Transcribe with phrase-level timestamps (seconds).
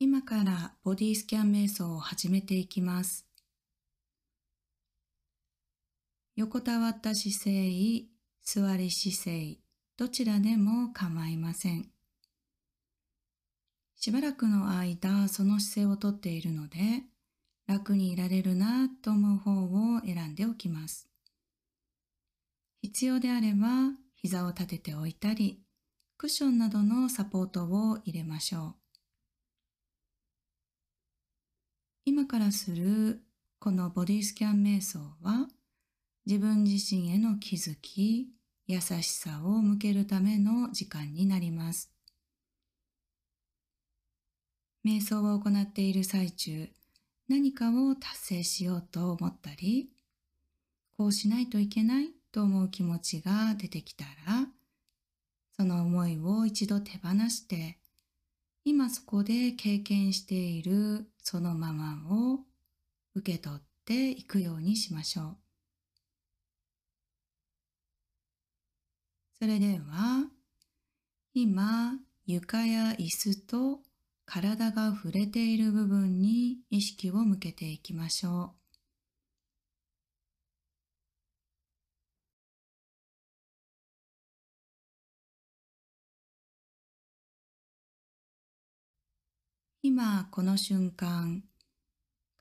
[0.00, 3.26] 今からボディスキャン瞑想を始めていきます。
[6.36, 8.04] 横たわった姿勢、
[8.44, 9.58] 座り姿勢、
[9.96, 11.90] どちらでも構いません。
[13.96, 16.78] しばらくの間、その姿勢をとっているので、
[17.66, 19.64] 楽にいられるなと思う方
[19.96, 21.08] を選んでおきます。
[22.82, 25.60] 必要であれば、膝を立てておいたり、
[26.16, 28.77] クッションなどのサポートを入れましょう。
[32.08, 33.20] 今からする
[33.58, 35.46] このボディスキャン瞑想は、
[36.24, 38.28] 自分自身への気づき、
[38.66, 41.92] 優しさを向けるための時間になります。
[44.86, 46.70] 瞑想を行っている最中、
[47.28, 49.90] 何かを達成しようと思ったり、
[50.96, 54.46] こうしないといけないと思う気持ちが出てきたら、
[55.58, 57.76] その思いを一度手放して、
[58.64, 62.38] 今そこで経験しているそのままを
[63.14, 65.36] 受け取っていくようにしましょう。
[69.38, 70.30] それでは、
[71.34, 73.80] 今床や椅子と
[74.24, 78.57] 体が触れている部分に意識を向けていきましょう。
[89.90, 91.42] 今この瞬間、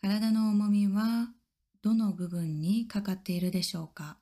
[0.02, 1.30] 体の重みは
[1.82, 4.18] どの部分にかかっているでしょうか？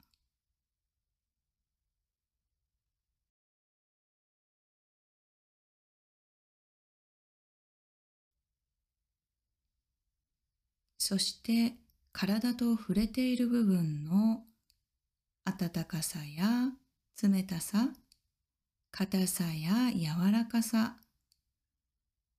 [10.99, 11.73] そして
[12.11, 14.43] 体と触れている部分の
[15.45, 16.69] 温かさや
[17.23, 17.89] 冷たさ、
[18.91, 20.97] 硬さや柔らかさ、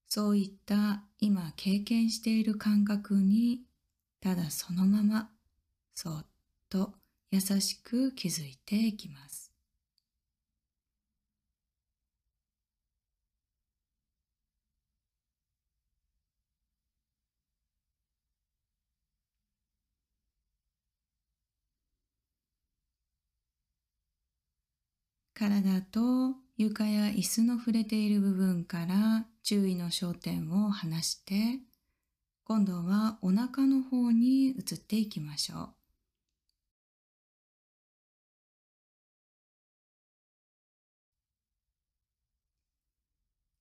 [0.09, 3.62] そういった今経験している感覚に
[4.21, 5.31] ただそのまま
[5.94, 6.27] そっ
[6.69, 6.94] と
[7.31, 9.53] 優しく気づいていきます。
[25.34, 31.61] 体と床や椅子の触れている部分から注意の焦点を離して、
[32.43, 35.69] 今度はお腹の方に移っていきましょう。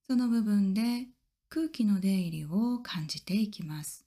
[0.08, 1.06] その部分で
[1.48, 4.04] 空気の出入りを感じていきます。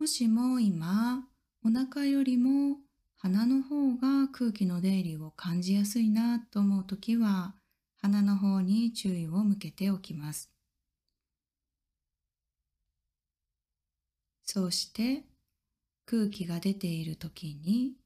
[0.00, 1.24] もしも今、
[1.64, 2.83] お腹よりも
[3.24, 7.56] 鼻の方が空気の出入りを感じやすいなと思うときは、
[8.00, 10.48] 鼻の方に注意を向けておきます。
[14.44, 15.24] そうして、
[16.06, 17.96] 空気が出ているときに、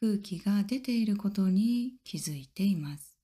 [0.00, 3.18] 空気が出ていることに気づいています。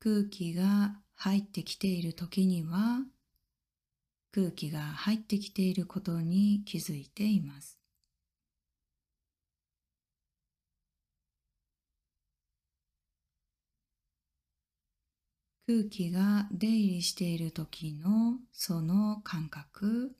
[0.00, 3.06] 空気が入ってきている時には、
[4.32, 7.78] 空気が入ってきていることに気づいています。
[15.68, 20.16] 空気が出入りしている時のその感覚、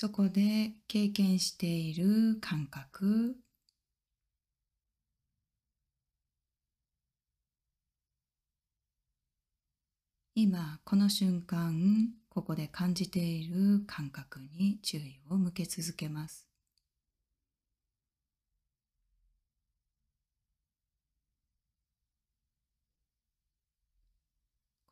[0.00, 3.36] そこで経験している感覚、
[10.34, 16.48] 今この瞬間ここで感じている感覚に注意を向け続けます。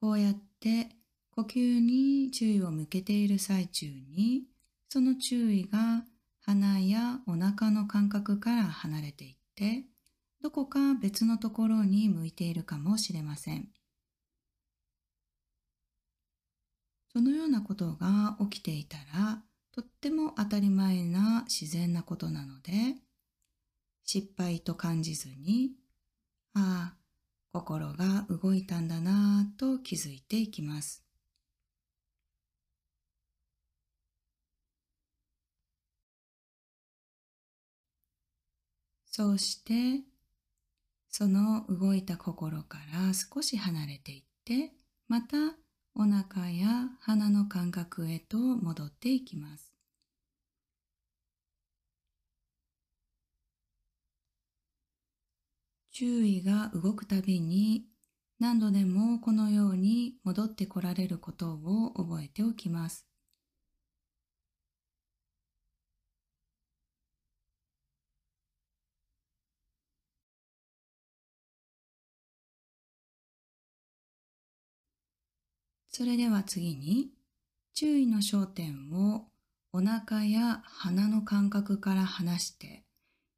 [0.03, 0.91] こうやって
[1.31, 4.43] 呼吸に注意を向けている最中に
[4.89, 6.05] その注意が
[6.41, 9.85] 鼻やお腹の感覚から離れていって、
[10.43, 13.69] どこか別のところに向いているかもしれません。
[17.13, 19.43] そのようなことが起きていたら、
[19.73, 22.97] とっても当たり前な自然なことなので、
[24.05, 25.73] 失敗と感じずに、
[26.55, 26.97] ああ、
[27.53, 31.08] 心が動いたんだなぁと気づいていきます。
[39.19, 40.05] そうして
[41.09, 44.71] その動いた心から少し離れていって、
[45.09, 45.57] また
[45.97, 49.73] お腹や鼻の感覚へと戻っていきます。
[55.91, 57.87] 注意が動くたびに
[58.39, 63.08] 何度でもこのように戻ってこられることを覚えておきます。
[75.99, 77.11] それでは次に
[77.75, 79.25] 注意の焦点を
[79.73, 82.85] お腹や鼻の感覚から離して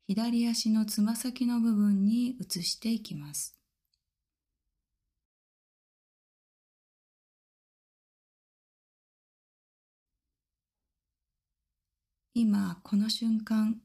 [0.06, 3.56] 左足のつま先の部分に移していきます。
[12.34, 13.80] 今この瞬間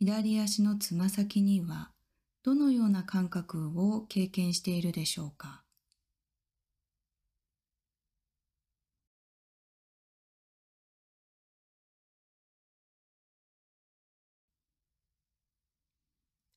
[0.00, 1.92] 左足のつま先には
[2.42, 5.61] どのような感覚を経験しているでしょうか？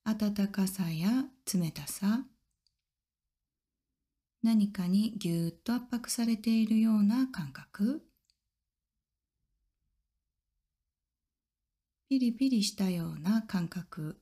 [0.07, 1.09] 温かさや
[1.51, 2.25] 冷たさ。
[4.43, 8.03] 何かにぎゅーっと圧迫されているような感覚。
[12.07, 14.21] ピリピリしたような感覚。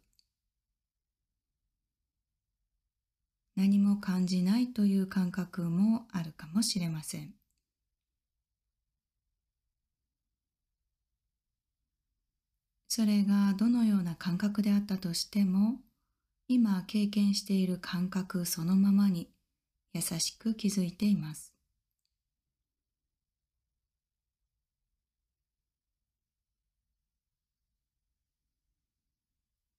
[3.57, 7.33] 何も感じないという感覚もあるかもしれません。
[12.95, 15.79] それがどのような感覚であったとしても、
[16.47, 19.31] 今経験している感覚そのままに
[19.95, 21.55] 優しく気づいています。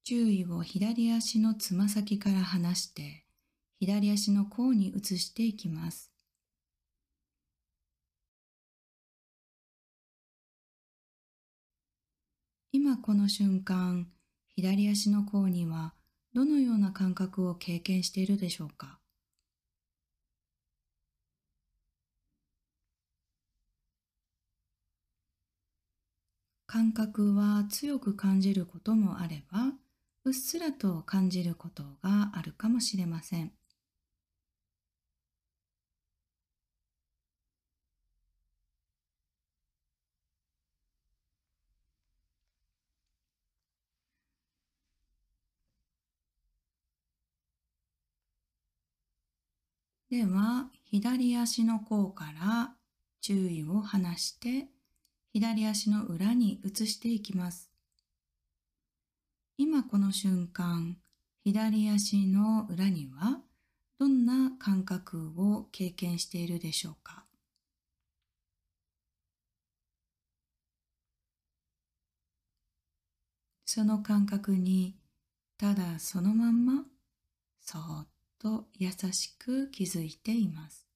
[0.03, 3.25] 注意を左足のつま先から離して
[3.79, 6.14] 左足の甲に移していきます。
[12.77, 14.09] 今この瞬間、
[14.57, 15.95] 左足の甲には
[16.35, 18.99] どのような感覚を経験しているでしょうか？
[26.67, 29.75] 感覚は強く感じることもあれば、
[30.25, 33.53] うっすらと感じることがあるかもしれません。
[50.15, 52.73] では、左足の甲から
[53.21, 54.69] 注意を離して、
[55.33, 57.69] 左足の裏に移していきます。
[59.59, 60.99] 今この瞬間、
[61.43, 63.41] 左足の裏には
[63.99, 67.25] どんな感覚を経験しているでしょうか？
[73.67, 74.95] その感覚に
[75.59, 76.85] ただそのまんま
[77.61, 78.07] そーっ
[78.45, 80.87] と優しく気づいています。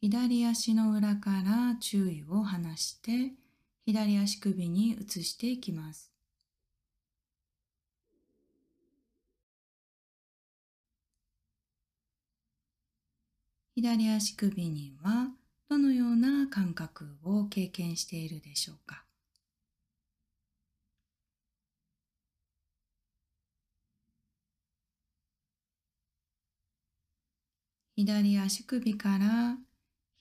[0.00, 3.32] 左足の裏から注意を離して
[3.84, 6.12] 左足首に移していきます。
[13.74, 15.32] 左足首には
[15.70, 19.04] どのような感覚を経験しているでしょうか？
[27.96, 29.58] 左足首から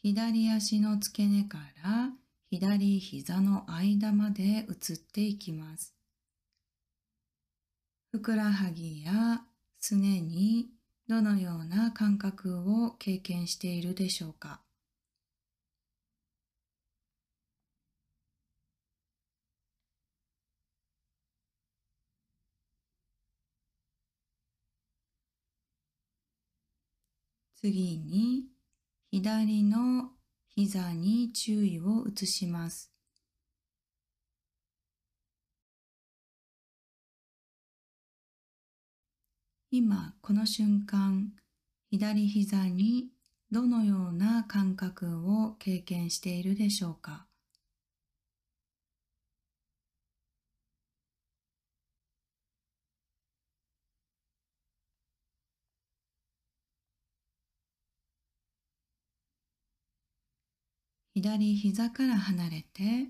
[0.02, 2.10] 左足の付け根から
[2.50, 5.94] 左膝の間まで移っていきます。
[8.12, 9.44] ふくらはぎや
[9.80, 10.68] すねに
[11.08, 14.60] どのような感覚を経験しているでしょうか？
[27.68, 28.46] 次に
[29.12, 30.12] 左の
[30.48, 32.94] 膝に注意を移します。
[39.70, 41.34] 今この瞬間
[41.92, 43.10] 左膝に
[43.52, 47.27] どのような感覚を経験しているでしょうか？
[61.20, 63.10] 左膝から離れて、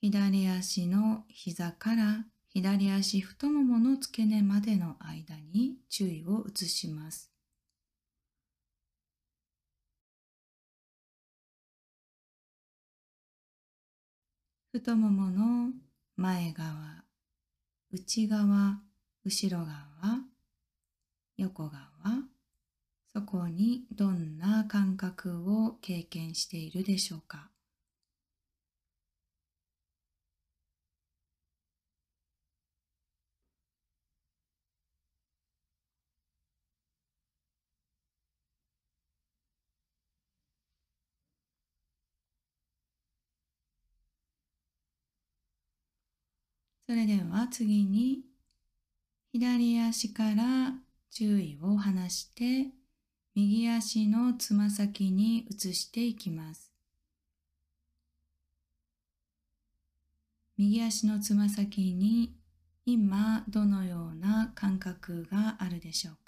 [0.00, 7.30] 左足の膝から左足太ももの付け根までの間に注意を移します。
[14.72, 15.72] 太ももの
[16.16, 17.04] 前側、
[17.90, 18.80] 内側、
[19.22, 19.76] 後ろ側、
[21.36, 21.82] 横側、
[23.16, 27.48] そこにどんな感覚を経験しているでしょうか？
[46.86, 48.20] それでは次に
[49.32, 50.74] 左足から
[51.10, 52.74] 注意を離して
[53.38, 56.72] 右足のつま先に移していきます。
[60.56, 62.34] 右足のつま先に
[62.86, 66.25] 今どのような感覚があるでしょうか？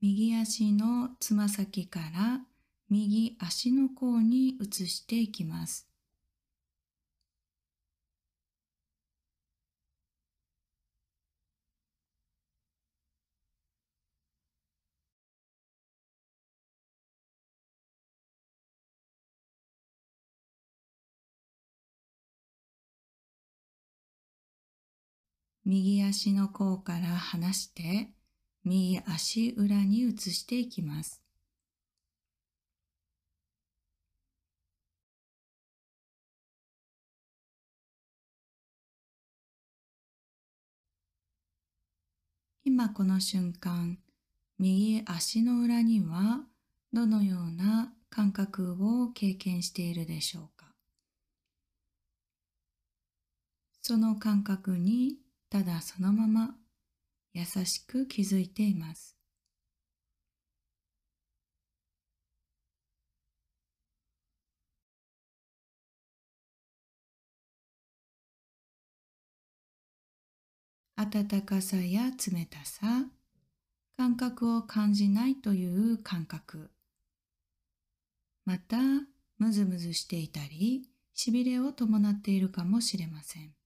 [0.00, 2.40] 右足のつま先から
[2.88, 5.88] 右足の甲に移していきます。
[25.64, 28.10] 右足の甲から離して
[28.64, 31.22] 右足裏に移していきます。
[42.64, 43.98] 今この瞬間、
[44.58, 46.44] 右足の裏には
[46.92, 50.66] どのような感覚を経験しているでしょうか？
[53.80, 55.16] その感覚に
[55.48, 56.54] ただそのまま
[57.32, 59.18] 優しく気づいています。
[70.96, 73.06] 温かさや冷たさ、
[73.96, 76.70] 感覚を感じないという感覚、
[78.44, 78.78] また、
[79.38, 83.57] ムズムズしていたり、しびれを伴っているかもしれません。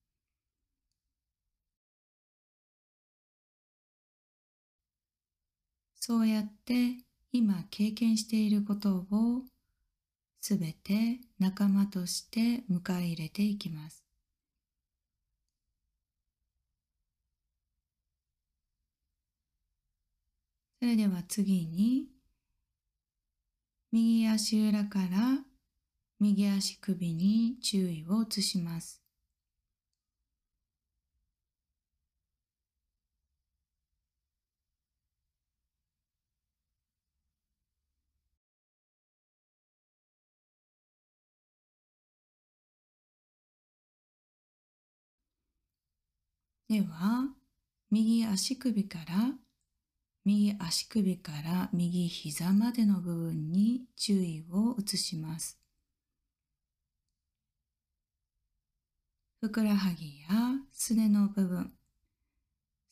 [6.04, 6.96] そうやって
[7.30, 9.44] 今経験していることを
[10.40, 14.02] すべて仲間として迎え入れていきます。
[20.80, 22.08] それでは次に
[23.92, 25.44] 右足裏から
[26.18, 29.01] 右足首に注意を移します。
[46.72, 47.28] では、
[47.90, 49.34] 右足首から
[50.24, 55.58] 右足首から右膝までの部分に注意を移します。
[59.42, 60.28] ふくらはぎや
[60.72, 61.74] すねの部分、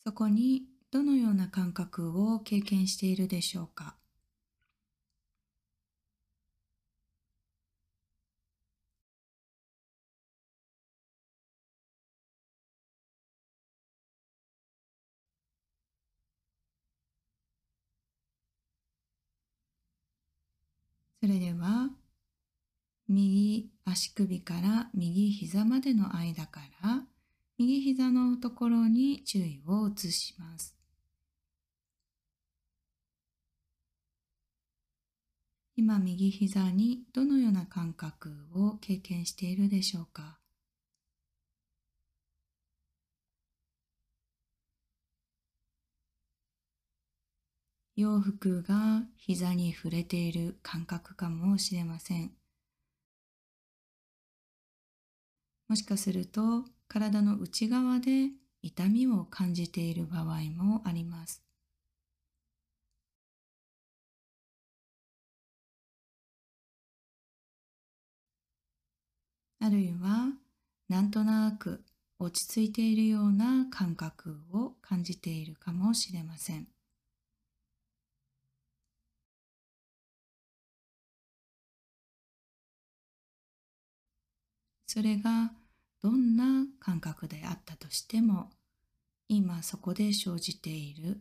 [0.05, 3.97] そこにどのような感覚を経験しているでしょうか？
[21.23, 21.91] それでは、
[23.07, 27.05] 右足首から右膝までの間から、
[27.59, 30.75] 右膝のところに注意を移します。
[35.77, 40.40] 今、右膝にどのような感覚を経験しているでしょうか？
[48.01, 52.33] 洋服が膝に触れている感覚かもしれません。
[55.69, 58.31] もしかすると体の内側で
[58.63, 60.25] 痛みを感じている場合
[60.57, 61.43] もあります。
[69.61, 70.33] あるいは
[70.89, 71.85] なんとなく
[72.19, 76.67] 落ち着いているような感覚を感じているかもしれません。
[84.93, 85.53] それが
[86.03, 88.51] どんな感覚であったとしても
[89.29, 91.21] 今そこで生じている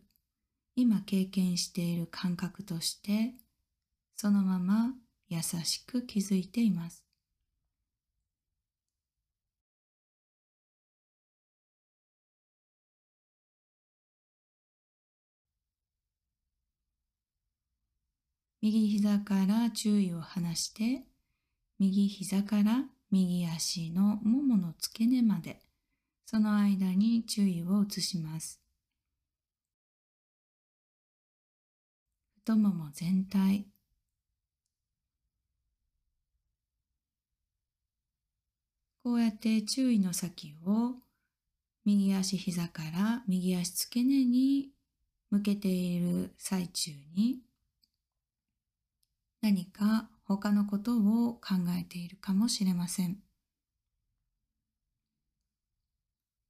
[0.75, 3.35] 今経験している感覚として
[4.15, 4.95] そのまま
[5.27, 7.05] 優しく気づいています。
[18.63, 21.03] 右膝から注意を離して
[21.77, 25.59] 右膝から右足のももの付け根まで
[26.25, 28.61] その間に注意を移します。
[32.39, 33.65] 太もも全体
[39.03, 40.95] こうやって注意の先を
[41.85, 44.69] 右足膝から右足付け根に
[45.31, 47.39] 向けている最中に
[49.41, 53.17] 何か他のことを考えているかもしれません。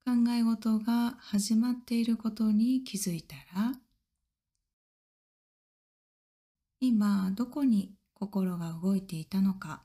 [0.05, 3.73] 考え事が始まっていることに気づいたら
[6.81, 9.83] 今どこに心が動いていたのか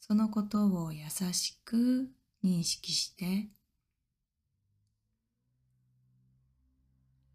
[0.00, 1.00] そのことを優
[1.32, 2.08] しく
[2.42, 3.48] 認識して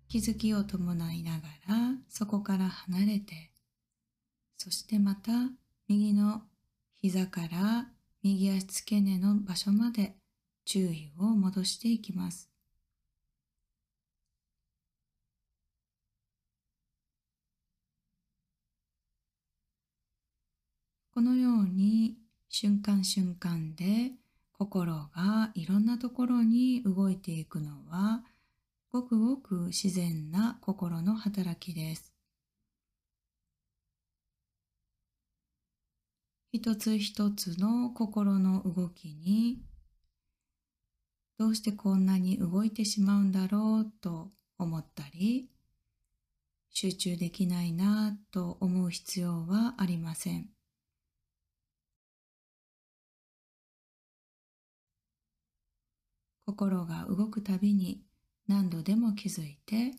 [0.07, 1.37] 気づきを伴いなが
[1.67, 1.75] ら
[2.09, 3.51] そこから離れて
[4.57, 5.31] そしてまた
[5.91, 6.43] 右の
[6.95, 7.89] 膝から
[8.23, 10.15] 右足付け根の場所まで
[10.63, 12.49] 注意を戻していきます。
[21.13, 22.15] このように
[22.47, 24.13] 瞬間瞬間で
[24.53, 28.23] 心がいろんなところに動いていくのは
[28.89, 32.10] ごくごく自然な心の働きです。
[36.53, 39.61] 一つ一つの心の動きに
[41.39, 45.49] どうしてこんなに動いてしまうんだろうと思ったり
[46.69, 50.49] 集中できないなと思う必要はありません。
[56.45, 58.01] 心が動くたびに
[58.47, 59.93] 何度でも気づいて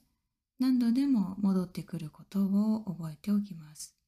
[0.58, 4.01] 何度でも戻ってくることを覚えておきます。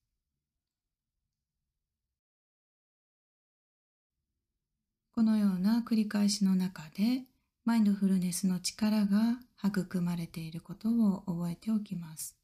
[5.14, 7.22] このような繰り返しの中で
[7.64, 12.37] マインドフルネスの力が育まれていることを覚えておきます。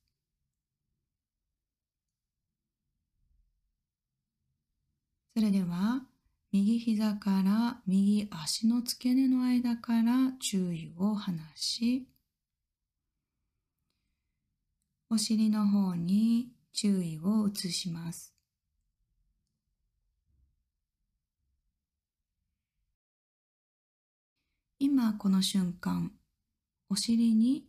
[5.34, 6.02] それでは
[6.52, 12.06] 右膝から右足の付け根の間から注意を離し
[15.08, 18.39] お尻の方に注意を移します。
[24.82, 26.10] 今この瞬間、
[26.88, 27.66] お尻に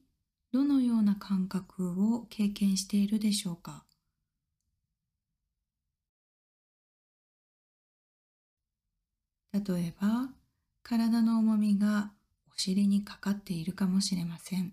[0.54, 3.84] どのような感覚を経験しているでしょうか？
[9.52, 10.30] 例えば、
[10.84, 12.14] 体の重みが
[12.50, 14.72] お尻にかかっているかもしれません。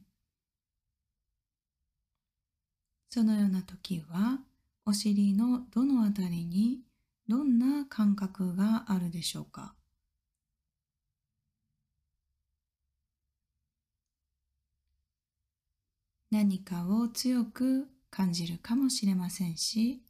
[3.11, 4.39] そのような時は、
[4.87, 6.83] お尻のどのあたりに
[7.27, 9.75] どんな感覚があるでしょうか？
[16.31, 20.03] 何かを強く感じるかもしれませんし、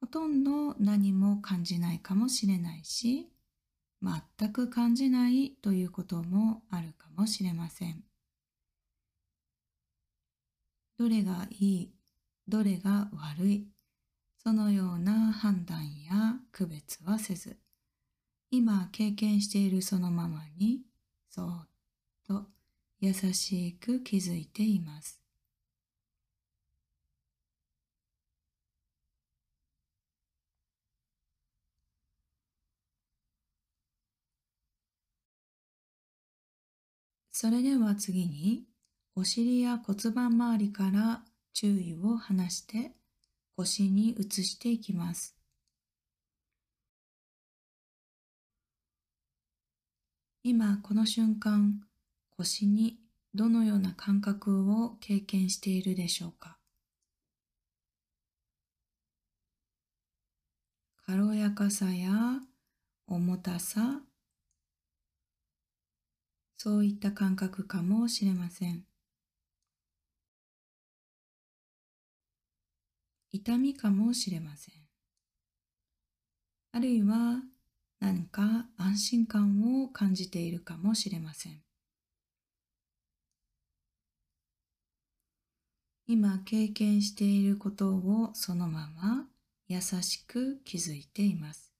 [0.00, 3.28] ほとんど何も感じないかもしれないし、
[4.02, 8.04] 全く感じないということもあるかもしれません。
[10.98, 11.94] どれがいい、
[12.46, 13.66] どれが悪い、
[14.36, 17.56] そのような判断や区別はせず、
[18.50, 20.82] 今経験しているそのままに、
[21.30, 21.68] そっ
[23.04, 25.20] 優しく気づいています。
[37.30, 38.64] それでは次に
[39.14, 42.92] お尻や骨盤周りから注意を離して
[43.54, 45.36] 腰に移していきます。
[50.42, 51.82] 今この瞬間
[52.36, 52.98] 腰に
[53.32, 56.58] どのような感覚を経験しているでしょうか？
[61.06, 62.40] 軽やかさや
[63.06, 64.00] 重たさ、
[66.56, 68.84] そういった感覚かもしれません。
[73.32, 74.74] 痛みかもしれません。
[76.72, 77.42] あるいは
[78.00, 81.63] 何か安心感を感じているかもしれません。
[86.06, 89.26] 今経験していることをそのまま
[89.68, 91.72] 優しく気づいています。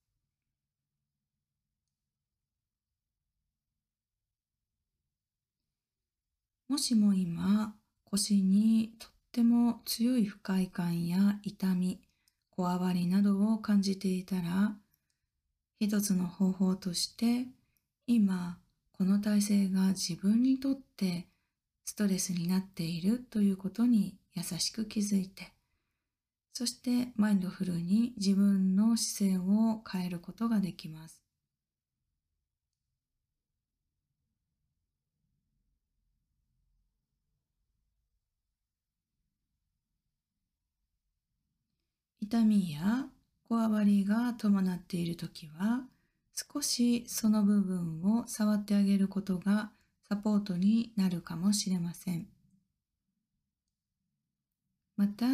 [6.67, 12.01] もしも今腰にとっても強い不快感や痛み、
[12.49, 14.75] こわばりなどを感じていたら、
[15.79, 17.45] 一つの方法として
[18.07, 18.57] 今
[18.93, 21.27] この体勢が自分にとって
[21.85, 25.53] ストレスになっているということに優しく気づいて
[26.57, 31.21] そしてマインドフルに自分の姿勢を変えることができます。
[42.21, 43.05] 痛みや
[43.47, 45.85] こわばりが伴っているときは
[46.33, 49.71] 少しその部分を触ってあげることが
[50.09, 52.27] サポートになるかもしれません。
[54.97, 55.25] また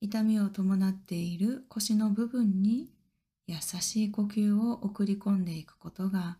[0.00, 2.90] 痛みを伴っている腰の部分に
[3.46, 6.38] 優しい呼吸を送り込んでいくことが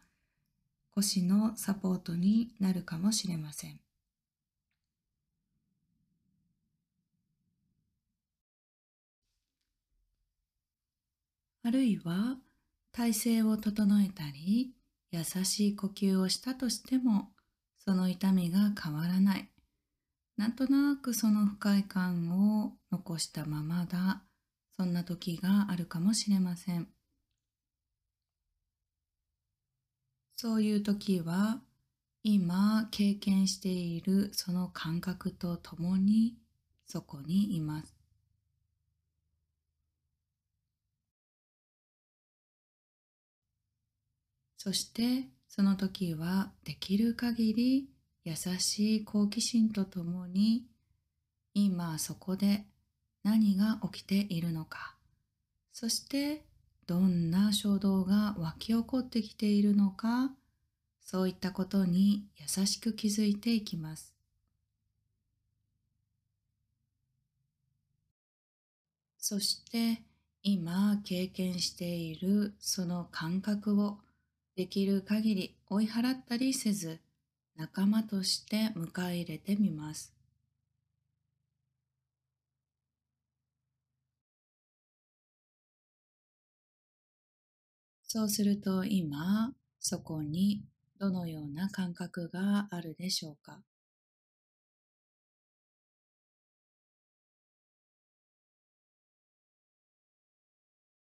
[0.90, 3.80] 腰のサポートになるかもしれません。
[11.64, 12.36] あるいは
[12.92, 14.70] 体勢を整えたり
[15.10, 17.30] 優しい呼吸をしたとしても
[17.78, 19.48] その痛みが変わらない。
[20.36, 24.22] なんとなくその不快感を残したままだ。
[24.76, 26.88] そんな時があるかもしれません。
[30.34, 31.62] そういう時は
[32.22, 36.36] 今経験しているその感覚とともに
[36.84, 37.95] そこにいます。
[44.66, 47.88] そしてその時はできる限り
[48.24, 50.66] 優しい好奇心とともに
[51.54, 52.64] 今そこで
[53.22, 54.96] 何が起きているのか。
[55.72, 56.42] そして
[56.84, 60.32] どんな衝動が湧き起こってきているのか。
[61.00, 64.16] そういったことに優しく気づいていきます。
[69.16, 70.02] そして
[70.42, 73.98] 今経験しているその感覚を
[74.56, 76.98] できる限り追い払ったりせず
[77.56, 80.14] 仲間として迎え入れてみます。
[88.02, 90.64] そうすると今そこに
[90.98, 93.60] どのような感覚があるでしょうか？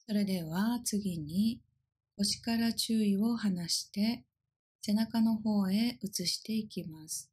[0.07, 1.59] それでは次に
[2.17, 4.25] 腰から注意を離して
[4.81, 7.31] 背中の方へ移していきます。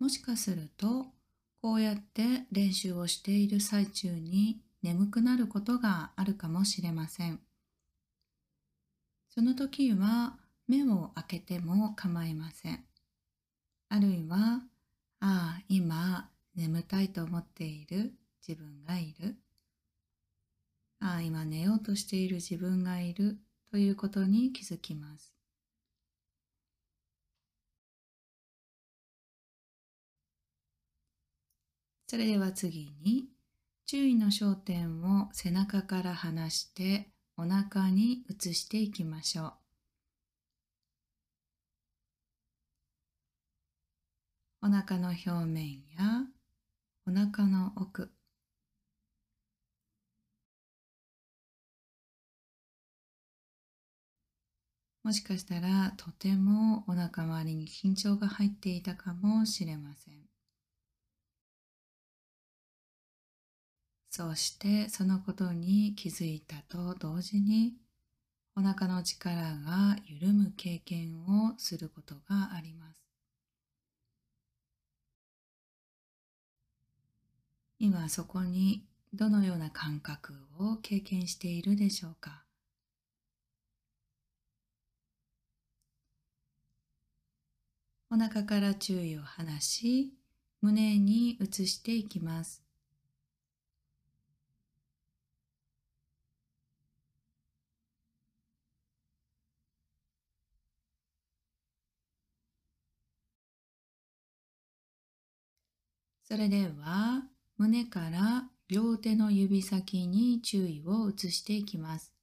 [0.00, 1.12] もしかすると
[1.62, 7.40] こうやって練習をしている最中に眠くなることがあるかもしれません。
[9.30, 12.84] その時は目を開けても構いません。
[13.90, 14.62] あるいは、
[15.20, 18.12] ああ、今眠たいと思っている
[18.46, 19.36] 自分がいる。
[21.00, 23.38] ああ、今寝ようとしている自分がいる
[23.70, 25.32] ということに気づきます。
[32.06, 33.28] それでは次に
[33.86, 39.52] 注意の焦点を背中から離してお腹に移していきましょう。
[44.62, 46.24] お腹の表面や
[47.06, 48.10] お腹の奥。
[55.02, 60.14] もしかしたらとてもお腹周りに緊張が入っていたかもしれません。
[64.10, 67.74] そしてそのことに気づいたと同時に
[68.56, 73.09] お腹の力が緩む経験をすることがあります。
[77.82, 82.44] 今そこにどのような感覚を経験しているでしょうか？
[88.10, 90.12] お腹から注意を離し
[90.60, 92.62] 胸に移していきます。
[106.24, 107.22] それでは
[107.60, 112.14] 胸から両手の指先に注意を移していきます。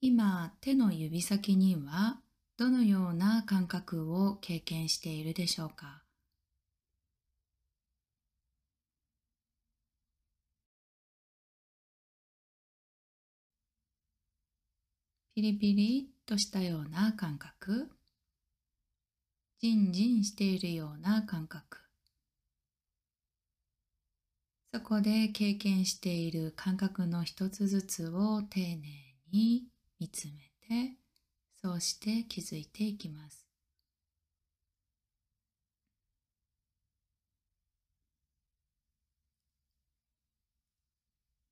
[0.00, 2.20] 今、手の指先には
[2.56, 6.04] どのような感覚を経験しているでしょうか？
[15.34, 17.90] ピリピリとしたような感覚。
[19.58, 21.83] ジンジンしているような感覚。
[24.74, 29.68] そこで経験している感覚の一つずつを丁寧に
[30.00, 30.32] 見つめ
[30.68, 30.96] て
[31.62, 33.46] そうして気づいていきます。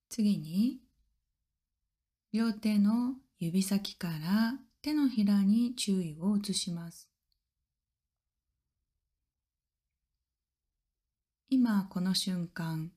[0.08, 0.80] 次に
[2.32, 7.08] 両手の指先から手のひらに注意を移します。
[11.48, 12.90] 今この瞬間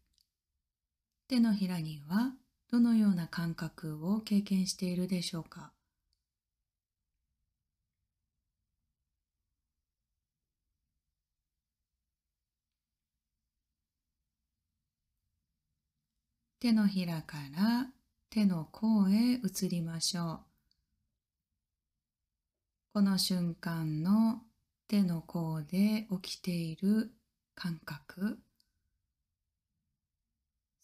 [1.28, 2.34] 手のひらには
[2.72, 5.72] どのような感覚を経験しているでしょうか？
[16.60, 17.88] 手のひらから
[18.30, 20.40] 手の甲へ移りましょう。
[22.94, 24.42] この瞬間の
[24.88, 27.12] 手の甲で起きている
[27.56, 28.40] 感覚、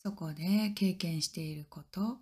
[0.03, 2.19] そこで経験していること、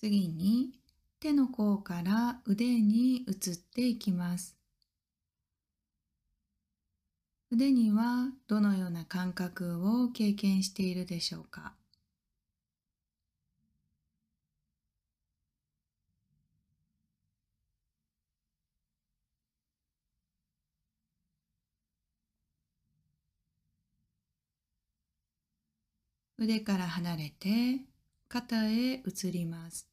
[0.00, 0.72] 次に
[1.20, 4.56] 手の甲から腕に移っていきます。
[7.50, 11.77] 腕にはどのような感覚を経験しているでしょうか？
[26.38, 27.80] 腕から離れて
[28.28, 29.88] 肩へ移ります。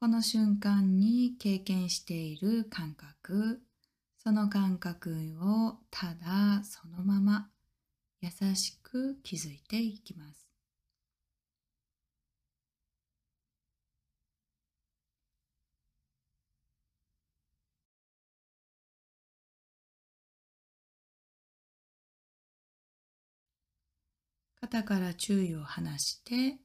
[0.00, 3.60] この瞬間に経験している感覚、
[4.16, 5.10] その感覚
[5.42, 7.50] をただそのまま
[8.22, 10.49] 優しく気づいていきます。
[24.70, 26.60] 肩から注意を離して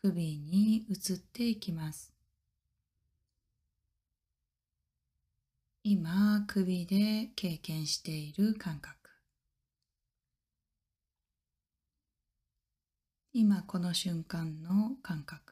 [0.00, 2.14] 首に移っていきます。
[5.82, 8.94] 今首で経験している感覚
[13.32, 15.47] 今この瞬間の感覚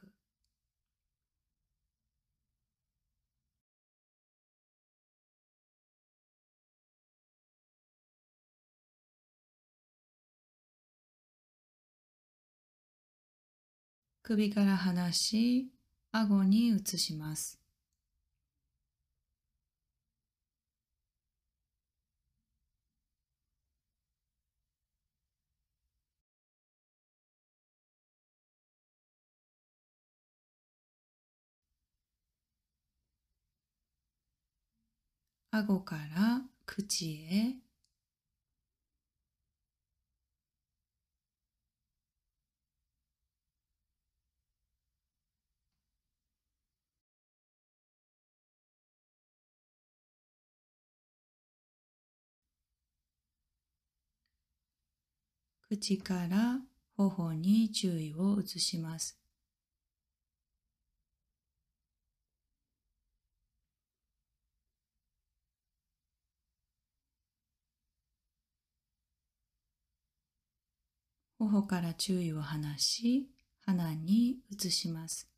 [14.29, 15.69] 首から離し
[16.11, 17.61] 顎に移します。
[35.53, 37.66] 顎から口へ。
[55.69, 56.61] 口から
[56.97, 59.19] 頬に注意を移します。
[71.39, 73.29] 頬から注意を離し、
[73.61, 75.36] 鼻に移します。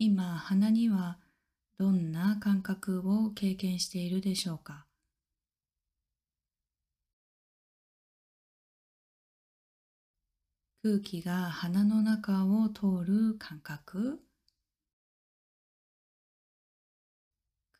[0.00, 1.18] 今、鼻には
[1.76, 4.86] どんな感覚を経験しているでしょうか？
[10.84, 14.20] 空気が鼻の中を通る感覚？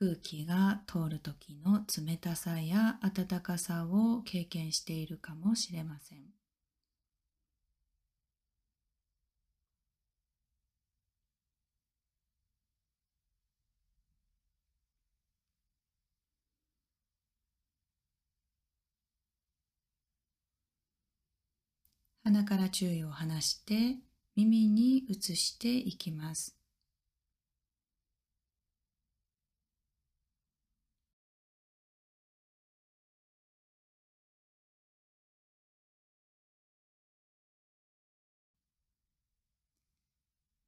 [0.01, 6.38] 空気が通る時の冷たさや温かさを経験しているかもしれません。
[22.29, 23.97] 鼻から注意を離して
[24.37, 26.55] 耳に移していきます。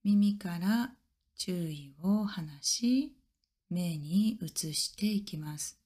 [0.02, 0.94] 耳から
[1.36, 3.12] 注意を離し
[3.68, 5.78] 目に移していきます。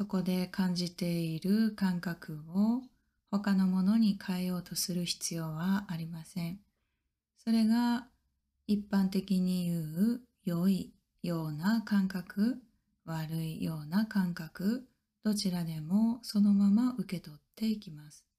[0.00, 2.80] そこで感じている感覚を
[3.30, 6.58] 他のものに変えようとする必要はありません。
[7.36, 8.06] それが
[8.66, 12.62] 一般的に言う良いような感覚、
[13.04, 14.86] 悪いような感覚、
[15.22, 18.29] どちらでもそのまま受け取っていきます。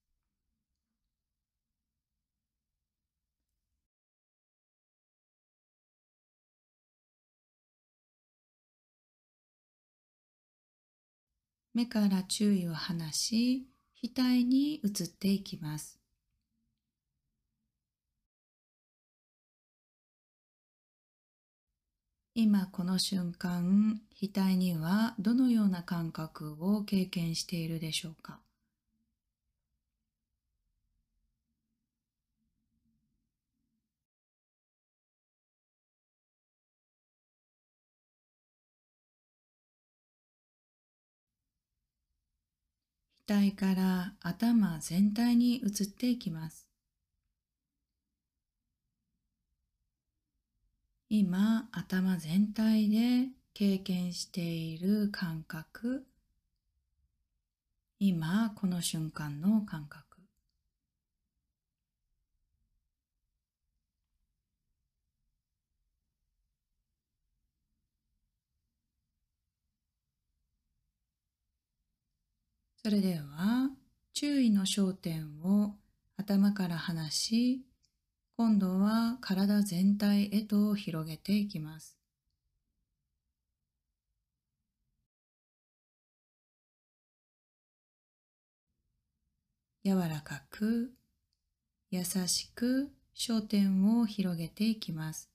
[11.74, 13.68] 目から注意を離し、
[14.04, 16.00] 額に移っていきます。
[22.34, 28.40] 今この瞬間、額にはどのような感覚を経験しているでしょうか？
[43.28, 46.72] 額から頭全体に移っていきます。
[51.14, 56.06] 今頭全体で経験している感覚
[58.00, 60.11] 今この瞬間の感覚
[72.84, 73.70] それでは
[74.14, 75.76] 注意の焦点を
[76.18, 77.62] 頭から離し
[78.38, 82.00] 今度は体全体へと広げていきます。
[89.86, 90.92] 柔らかく
[91.92, 95.31] 優しく焦点を広げていきます。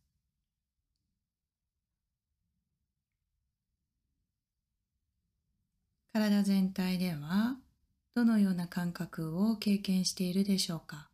[6.17, 7.59] 体全体では
[8.15, 11.11] どのような感覚を経験しているでしょうか？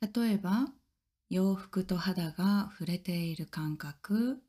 [0.00, 0.68] 例えば
[1.30, 4.40] 洋服と肌が触れている感覚。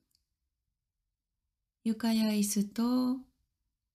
[1.83, 3.34] 床や椅子と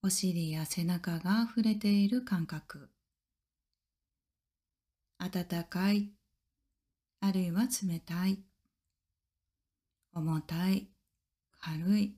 [0.03, 2.89] お尻や背中が触れている感覚。
[5.19, 6.11] 温かい。
[7.21, 8.39] あるいは冷たい。
[10.15, 10.89] 重たい。
[11.61, 12.17] 軽い。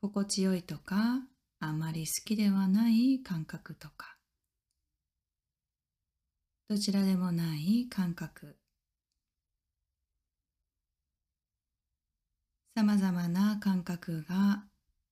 [0.00, 1.20] 心地よいとか
[1.60, 4.16] あまり好きではない感覚とか。
[6.70, 8.56] どちらでもない感覚。
[12.74, 14.67] さまざまな感覚が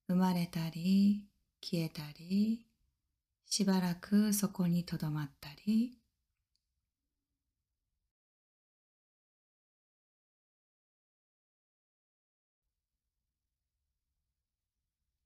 [0.08, 1.24] 生まれたり
[1.60, 2.64] 消えたり
[3.46, 5.98] しばらくそこにとどまったり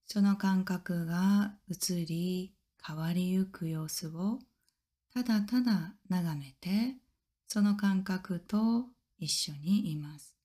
[0.06, 2.52] その感覚が移り
[2.84, 4.40] 変わりゆく様子を
[5.14, 6.96] ただただ眺めて
[7.46, 8.86] その感覚と
[9.18, 10.39] 一緒にいます。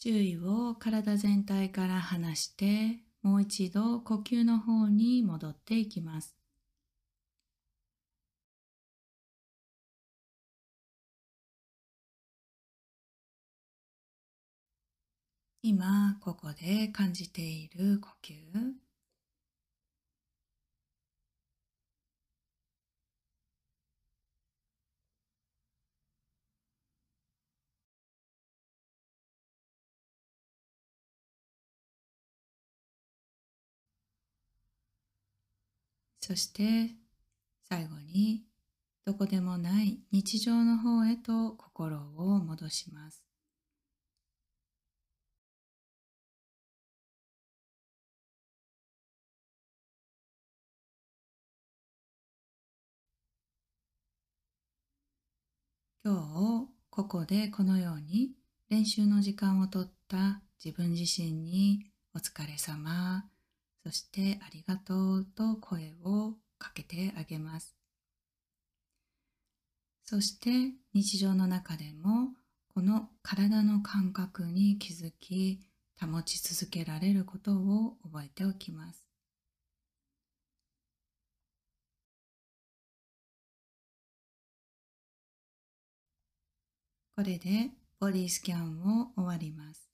[0.00, 6.34] 注意を体全体から離してもう一度呼吸の方に戻っていきます。
[15.62, 18.89] 今ここで感じている呼吸
[36.30, 36.94] そして
[37.68, 38.44] 最後に
[39.04, 43.24] どこでもない日常の方へと心を戻します。
[56.04, 58.30] 今日ここでこのように
[58.68, 63.24] 練習の時間をとった自分自身にお疲れ様
[63.84, 67.74] そしてありがとうと声をかけてあげます。
[70.04, 72.34] そして日常の中でも
[72.74, 75.60] この体の感覚に気づき
[76.00, 79.06] 保ち続けられることを覚えておきます。
[87.14, 89.89] これでボディスキャンを終わります。